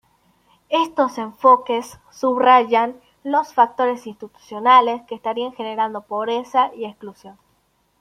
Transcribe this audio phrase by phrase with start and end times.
[0.69, 7.37] Estos enfoques subrayan los factores institucionales que estarían generando pobreza y exclusión.